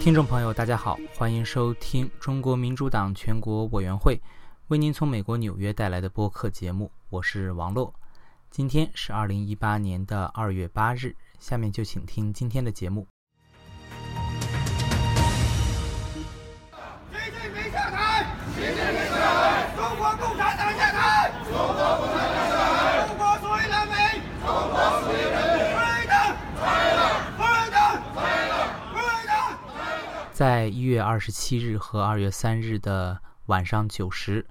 [0.00, 4.18] 听众朋友，大家好，欢迎收听中国民主党全国委员会
[4.68, 7.92] 为您从美国纽约带来的播客节目，我是王洛。
[8.50, 13.06] 今天是二零一八年的二月八日，下面就请听今天的节目。
[30.40, 34.46] 在一月二十七日和二月三日的晚上九时，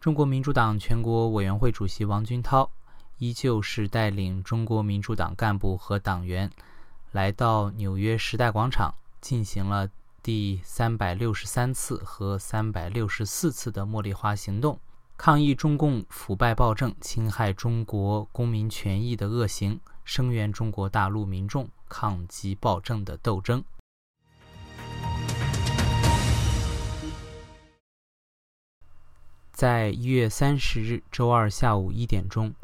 [0.00, 2.70] 中国民主党全国委员会主席王军涛
[3.18, 6.50] 依旧是带领中国民主党干部和党员
[7.12, 9.90] 来到纽约时代广场，进行了
[10.22, 14.80] 第三百六十三次和三百六十四次的茉莉花行动，
[15.18, 23.62] 抗议中共腐败暴政、侵害中国公民权益的恶行，声援中国大陆民众抗击暴政的斗争。
[29.58, 32.54] 在一月三十日周二下午一点钟，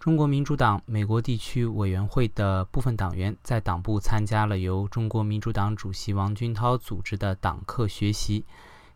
[0.00, 8.46] 中国民主党美国地区委员会的部分党员在党部参加了由中国民主党主席王军涛组织的党课学习，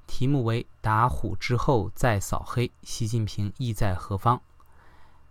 [0.07, 4.41] 题目为“打虎之后再扫黑，习近平意在何方”。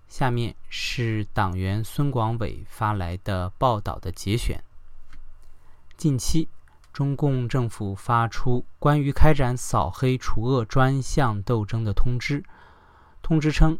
[0.08, 4.64] 下面是党员孙广伟发来的报道的节选。
[5.98, 6.48] 近期，
[6.94, 12.44] 中共政府发出关于开展扫黑除恶专项斗争的通知。
[13.22, 13.80] 通知称，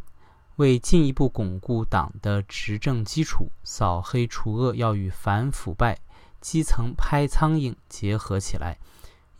[0.56, 5.98] 为进一步巩固党的执政基础，扫黑除恶要与反腐败、
[6.40, 8.78] 基层拍苍蝇结合起来。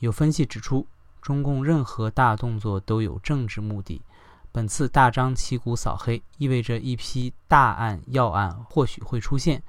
[0.00, 0.86] 有分析指出，
[1.20, 4.02] 中共任何大动作都有政治目的。
[4.50, 9.62] 本次大张旗鼓扫黑，意味着一批大案要案或许会出现，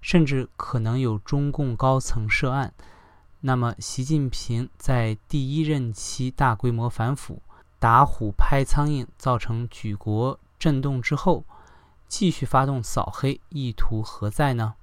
[0.00, 2.72] 甚至可能有中共高层涉案。
[3.40, 7.40] 那么，习近平在第一任期大规模反腐、
[7.78, 11.44] 打虎拍苍蝇，造成举国震动之后，
[12.08, 14.74] 继续发动扫黑，意图何在呢？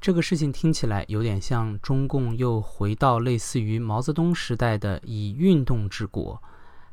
[0.00, 6.42] 这个事情听起来有点像中共又回到类似于毛泽东时代的以运动治国，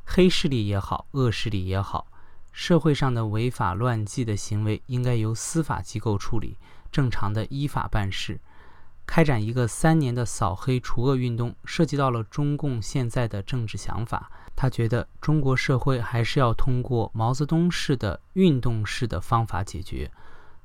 [0.04, 2.06] 黑势力也好，恶势力也好，
[2.52, 6.56] 社会上的违法乱纪的行为应该由司法机构处理，
[6.92, 8.38] 正常的依法办事。
[9.06, 14.30] 开展一个三年的扫黑除恶运动，涉及到了中共现在的政治想法。
[14.56, 20.10] 他觉得中国社会还是要通过毛泽东式的运动式的方法解决。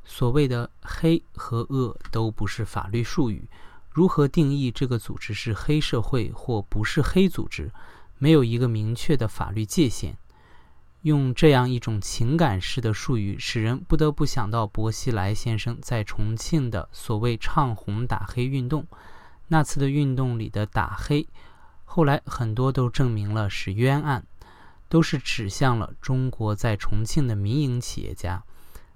[0.05, 3.47] 所谓的黑和恶都不是法律术语，
[3.91, 7.71] 如何定义这个组织是黑社会或不是黑组织，
[8.17, 10.17] 没有一个明确的法律界限。
[11.03, 18.85] 用这样一种情感式的术语，使人不得不想到薄熙来先生在重庆的所谓“唱红打黑”运动。
[19.47, 21.25] 那次的运动里的打黑，
[21.85, 24.25] 后来很多都证明了是冤案，
[24.89, 28.43] 都是指向了中国在重庆的民营企业家，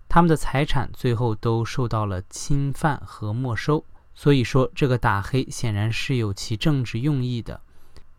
[0.09, 3.84] 他们的财产最后都受到了侵犯和没收。
[4.14, 7.62] 所以说，这个打黑显然是有其政治用意的。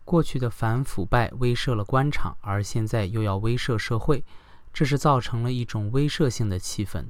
[0.05, 4.23] 过去的反腐败威慑了官场，而现在又要威慑社会，
[4.71, 7.03] 这是造成了一种威慑性的气氛。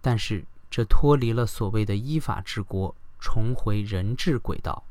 [0.00, 4.82] 但是这脱离了所谓的依法治国，重回人治轨道。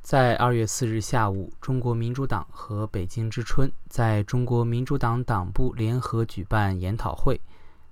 [0.00, 7.38] 在二月四日下午，中国民主党和北京之春在中国民主党党部联合举办研讨会，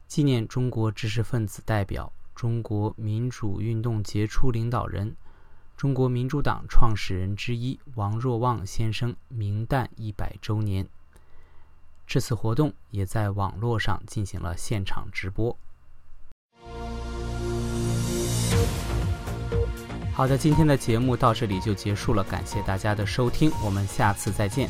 [0.09, 2.11] 纪念中国知识分子代表。
[2.35, 5.15] 中国民主运动杰出领导人、
[5.77, 10.87] 中国民主党创始人之一王若望先生明诞一百周年。
[12.07, 15.57] 这次活动也在网络上进行了现场直播。
[20.13, 24.69] 好的，今天的节目到这里就结束了，感谢大家的收听，我们下次再见。